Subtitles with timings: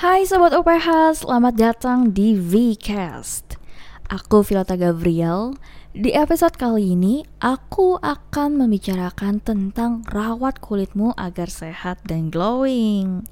[0.00, 3.60] Hai Sobat UPH, selamat datang di VCast.
[4.08, 5.52] Aku Filota Gabriel.
[5.92, 13.28] Di episode kali ini, aku akan membicarakan tentang rawat kulitmu agar sehat dan glowing.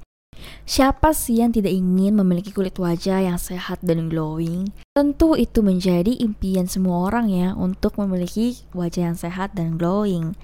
[0.69, 4.69] Siapa sih yang tidak ingin memiliki kulit wajah yang sehat dan glowing?
[4.93, 10.37] Tentu itu menjadi impian semua orang ya untuk memiliki wajah yang sehat dan glowing.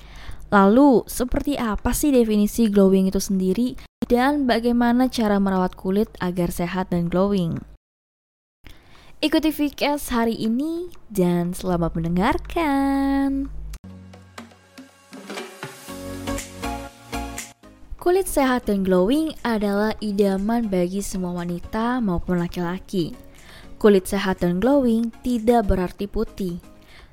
[0.49, 6.93] Lalu, seperti apa sih definisi glowing itu sendiri dan bagaimana cara merawat kulit agar sehat
[6.93, 7.57] dan glowing?
[9.23, 13.49] Ikuti VKS hari ini dan selamat mendengarkan.
[17.97, 23.17] Kulit sehat dan glowing adalah idaman bagi semua wanita maupun laki-laki.
[23.81, 26.61] Kulit sehat dan glowing tidak berarti putih,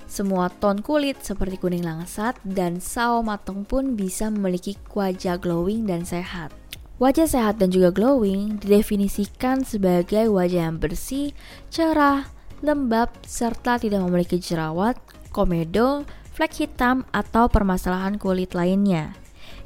[0.04, 6.04] semua ton kulit seperti kuning langsat dan sawo matang pun bisa memiliki wajah glowing dan
[6.04, 6.61] sehat.
[7.02, 11.34] Wajah sehat dan juga glowing didefinisikan sebagai wajah yang bersih,
[11.66, 12.30] cerah,
[12.62, 14.94] lembab, serta tidak memiliki jerawat,
[15.34, 19.18] komedo, flek hitam, atau permasalahan kulit lainnya.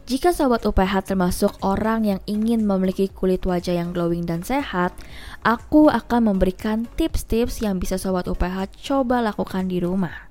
[0.09, 4.97] Jika sobat UPH termasuk orang yang ingin memiliki kulit wajah yang glowing dan sehat,
[5.45, 10.25] aku akan memberikan tips-tips yang bisa sobat UPH coba lakukan di rumah.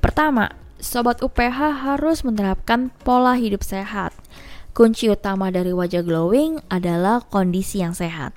[0.00, 0.48] Pertama,
[0.80, 4.16] sobat UPH harus menerapkan pola hidup sehat.
[4.78, 8.30] Kunci utama dari wajah glowing adalah kondisi yang sehat.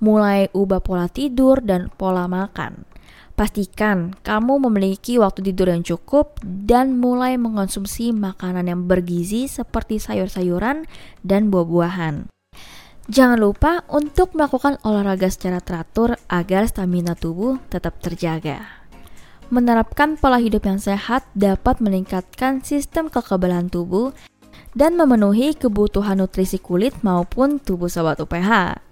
[0.00, 2.88] Mulai ubah pola tidur dan pola makan.
[3.36, 10.88] Pastikan kamu memiliki waktu tidur yang cukup dan mulai mengonsumsi makanan yang bergizi seperti sayur-sayuran
[11.20, 12.32] dan buah-buahan.
[13.12, 18.88] Jangan lupa untuk melakukan olahraga secara teratur agar stamina tubuh tetap terjaga.
[19.52, 24.16] Menerapkan pola hidup yang sehat dapat meningkatkan sistem kekebalan tubuh
[24.74, 28.82] dan memenuhi kebutuhan nutrisi kulit maupun tubuh sobat UPH.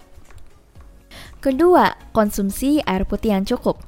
[1.42, 3.82] Kedua, konsumsi air putih yang cukup.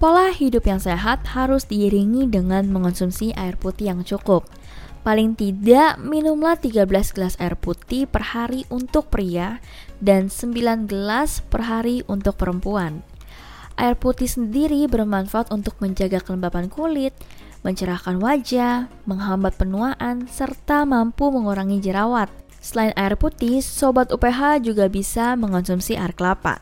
[0.00, 4.48] Pola hidup yang sehat harus diiringi dengan mengonsumsi air putih yang cukup.
[5.04, 9.60] Paling tidak, minumlah 13 gelas air putih per hari untuk pria
[10.00, 13.04] dan 9 gelas per hari untuk perempuan.
[13.80, 17.16] Air putih sendiri bermanfaat untuk menjaga kelembapan kulit,
[17.60, 22.32] mencerahkan wajah, menghambat penuaan, serta mampu mengurangi jerawat.
[22.60, 26.60] Selain air putih, sobat UPH juga bisa mengonsumsi air kelapa.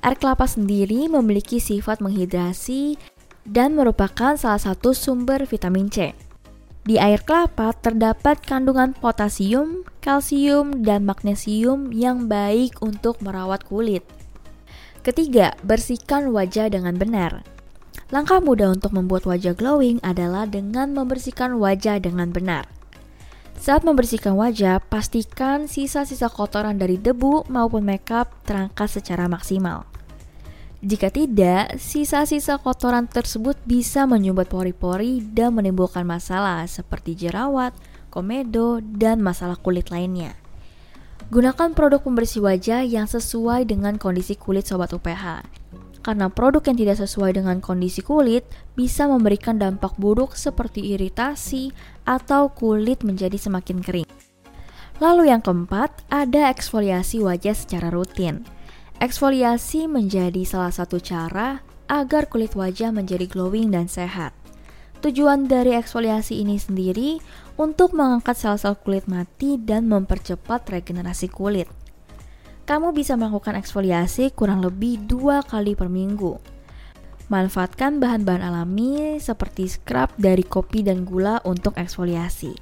[0.00, 2.96] Air kelapa sendiri memiliki sifat menghidrasi
[3.44, 6.12] dan merupakan salah satu sumber vitamin C.
[6.88, 14.00] Di air kelapa terdapat kandungan potasium, kalsium, dan magnesium yang baik untuk merawat kulit.
[15.04, 17.44] Ketiga, bersihkan wajah dengan benar.
[18.08, 22.64] Langkah mudah untuk membuat wajah glowing adalah dengan membersihkan wajah dengan benar.
[23.58, 29.84] Saat membersihkan wajah, pastikan sisa-sisa kotoran dari debu maupun makeup terangkat secara maksimal.
[30.78, 37.74] Jika tidak, sisa-sisa kotoran tersebut bisa menyumbat pori-pori dan menimbulkan masalah seperti jerawat,
[38.14, 40.38] komedo, dan masalah kulit lainnya.
[41.28, 45.44] Gunakan produk pembersih wajah yang sesuai dengan kondisi kulit sobat UPH.
[46.00, 48.46] Karena produk yang tidak sesuai dengan kondisi kulit
[48.78, 51.74] bisa memberikan dampak buruk seperti iritasi
[52.06, 54.08] atau kulit menjadi semakin kering.
[54.98, 58.42] Lalu yang keempat, ada eksfoliasi wajah secara rutin.
[58.98, 64.34] Eksfoliasi menjadi salah satu cara agar kulit wajah menjadi glowing dan sehat.
[64.98, 67.22] Tujuan dari eksfoliasi ini sendiri
[67.54, 71.70] untuk mengangkat sel-sel kulit mati dan mempercepat regenerasi kulit.
[72.68, 76.36] Kamu bisa melakukan eksfoliasi kurang lebih dua kali per minggu.
[77.32, 82.52] Manfaatkan bahan-bahan alami seperti scrub dari kopi dan gula untuk eksfoliasi.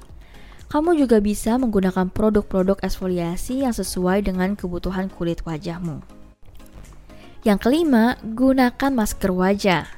[0.71, 5.99] Kamu juga bisa menggunakan produk-produk eksfoliasi yang sesuai dengan kebutuhan kulit wajahmu.
[7.43, 9.91] Yang kelima, gunakan masker wajah.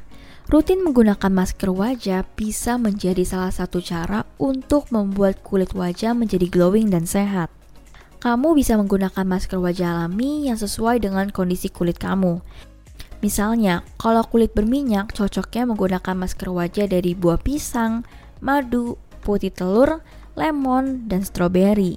[0.49, 6.89] Rutin menggunakan masker wajah bisa menjadi salah satu cara untuk membuat kulit wajah menjadi glowing
[6.89, 7.58] dan sehat.
[8.19, 12.43] Kamu bisa menggunakan masker wajah alami yang sesuai dengan kondisi kulit kamu.
[13.23, 18.03] Misalnya, kalau kulit berminyak, cocoknya menggunakan masker wajah dari buah pisang,
[18.43, 20.03] madu, putih telur,
[20.35, 21.95] lemon, dan stroberi.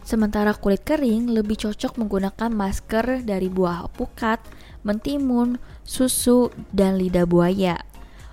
[0.00, 4.40] Sementara kulit kering lebih cocok menggunakan masker dari buah alpukat,
[4.88, 7.76] mentimun, susu, dan lidah buaya.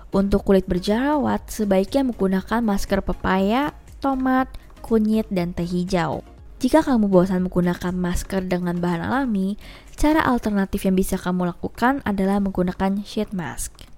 [0.08, 4.48] Untuk kulit berjerawat, sebaiknya menggunakan masker pepaya, tomat,
[4.80, 6.24] kunyit, dan teh hijau.
[6.60, 9.56] Jika kamu bosan menggunakan masker dengan bahan alami,
[9.96, 13.88] cara alternatif yang bisa kamu lakukan adalah menggunakan sheet mask.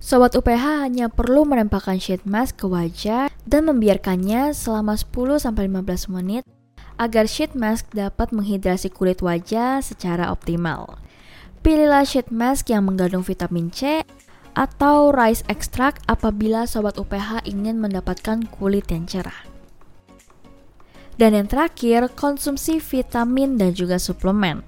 [0.00, 6.48] Sobat UPH hanya perlu menempelkan sheet mask ke wajah dan membiarkannya selama 10-15 menit
[6.96, 10.96] agar sheet mask dapat menghidrasi kulit wajah secara optimal.
[11.60, 14.00] Pilihlah sheet mask yang mengandung vitamin C
[14.56, 19.52] atau rice extract apabila sobat UPH ingin mendapatkan kulit yang cerah.
[21.22, 24.66] Dan yang terakhir, konsumsi vitamin dan juga suplemen.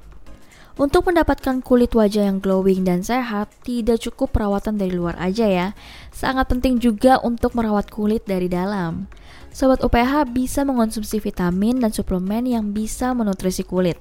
[0.78, 5.74] Untuk mendapatkan kulit wajah yang glowing dan sehat, tidak cukup perawatan dari luar aja ya.
[6.14, 9.10] Sangat penting juga untuk merawat kulit dari dalam.
[9.50, 13.98] Sobat UPH bisa mengonsumsi vitamin dan suplemen yang bisa menutrisi kulit.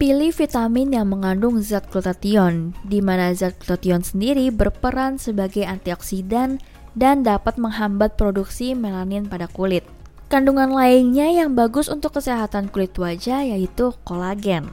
[0.00, 6.64] Pilih vitamin yang mengandung zat glutathione, di mana zat glutathione sendiri berperan sebagai antioksidan
[6.96, 9.84] dan dapat menghambat produksi melanin pada kulit.
[10.32, 14.72] Kandungan lainnya yang bagus untuk kesehatan kulit wajah yaitu kolagen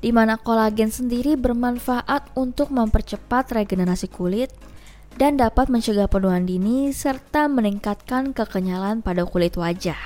[0.00, 4.48] di mana kolagen sendiri bermanfaat untuk mempercepat regenerasi kulit
[5.20, 10.00] dan dapat mencegah penuaan dini serta meningkatkan kekenyalan pada kulit wajah.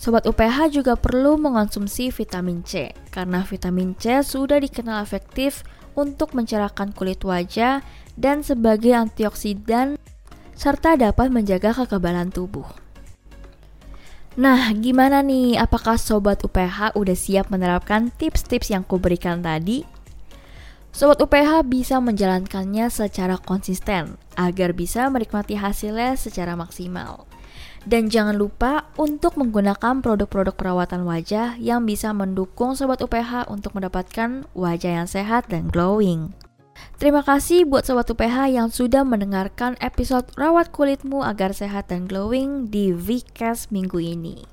[0.00, 5.60] Sobat UPH juga perlu mengonsumsi vitamin C karena vitamin C sudah dikenal efektif
[5.92, 7.84] untuk mencerahkan kulit wajah
[8.16, 10.00] dan sebagai antioksidan
[10.56, 12.79] serta dapat menjaga kekebalan tubuh.
[14.40, 15.60] Nah, gimana nih?
[15.60, 19.84] Apakah sobat UPH udah siap menerapkan tips-tips yang kuberikan tadi?
[20.96, 27.28] Sobat UPH bisa menjalankannya secara konsisten agar bisa menikmati hasilnya secara maksimal.
[27.84, 34.48] Dan jangan lupa untuk menggunakan produk-produk perawatan wajah yang bisa mendukung sobat UPH untuk mendapatkan
[34.56, 36.32] wajah yang sehat dan glowing.
[37.00, 42.68] Terima kasih buat Sobat UPH yang sudah mendengarkan episode Rawat Kulitmu Agar Sehat dan Glowing
[42.68, 44.44] di Vcast minggu ini.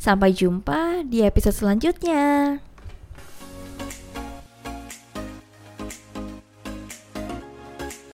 [0.00, 2.58] Sampai jumpa di episode selanjutnya.